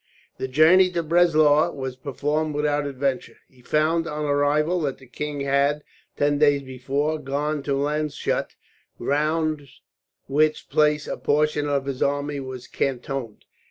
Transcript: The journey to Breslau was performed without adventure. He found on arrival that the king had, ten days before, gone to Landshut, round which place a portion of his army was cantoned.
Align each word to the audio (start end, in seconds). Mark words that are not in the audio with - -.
The 0.39 0.47
journey 0.47 0.89
to 0.93 1.03
Breslau 1.03 1.69
was 1.73 1.95
performed 1.95 2.55
without 2.55 2.87
adventure. 2.87 3.37
He 3.47 3.61
found 3.61 4.07
on 4.07 4.25
arrival 4.25 4.81
that 4.81 4.97
the 4.97 5.05
king 5.05 5.41
had, 5.41 5.83
ten 6.17 6.39
days 6.39 6.63
before, 6.63 7.19
gone 7.19 7.61
to 7.61 7.73
Landshut, 7.75 8.55
round 8.97 9.67
which 10.25 10.69
place 10.69 11.07
a 11.07 11.17
portion 11.17 11.69
of 11.69 11.85
his 11.85 12.01
army 12.01 12.39
was 12.39 12.65
cantoned. 12.65 13.45